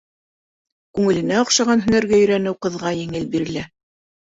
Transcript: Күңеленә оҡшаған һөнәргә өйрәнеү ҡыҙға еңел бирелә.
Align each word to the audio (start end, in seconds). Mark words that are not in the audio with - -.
Күңеленә 0.99 1.37
оҡшаған 1.41 1.85
һөнәргә 1.85 2.19
өйрәнеү 2.23 2.57
ҡыҙға 2.67 2.97
еңел 3.03 3.31
бирелә. 3.39 3.71